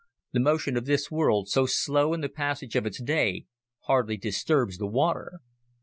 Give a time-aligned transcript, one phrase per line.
[0.31, 3.45] The motion of this world, so slow in the passage of its day,
[3.81, 5.41] hardly disturbs the water."